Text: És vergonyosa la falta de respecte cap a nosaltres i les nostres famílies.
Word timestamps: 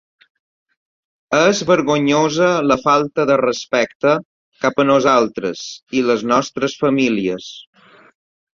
És 1.39 1.59
vergonyosa 1.71 2.47
la 2.71 2.77
falta 2.87 3.27
de 3.33 3.37
respecte 3.43 4.15
cap 4.65 4.83
a 4.85 4.89
nosaltres 4.93 5.63
i 6.01 6.05
les 6.11 6.27
nostres 6.35 6.79
famílies. 6.85 7.55